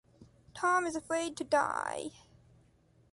Tom 0.55 0.87
is 0.87 0.95
afraid 0.95 1.37
to 1.37 1.43
die. 1.43 2.09